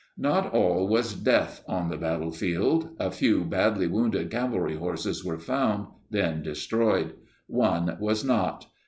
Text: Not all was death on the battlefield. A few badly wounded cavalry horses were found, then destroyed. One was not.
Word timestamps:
Not 0.17 0.51
all 0.51 0.87
was 0.87 1.13
death 1.13 1.63
on 1.67 1.89
the 1.89 1.95
battlefield. 1.95 2.89
A 2.97 3.11
few 3.11 3.43
badly 3.43 3.85
wounded 3.85 4.31
cavalry 4.31 4.75
horses 4.75 5.23
were 5.23 5.37
found, 5.37 5.89
then 6.09 6.41
destroyed. 6.41 7.13
One 7.45 7.97
was 7.99 8.25
not. 8.25 8.65